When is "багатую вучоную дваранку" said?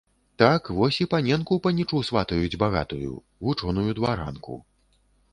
2.63-4.57